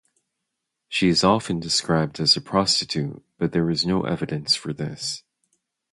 [0.89, 5.21] She is often described as a prostitute, but there is no evidence for this.